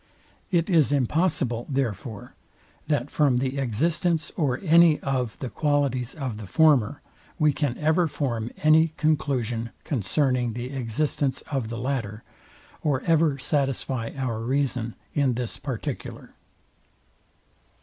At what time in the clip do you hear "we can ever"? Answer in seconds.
7.37-8.07